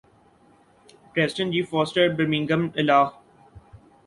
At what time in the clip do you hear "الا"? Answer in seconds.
2.75-2.99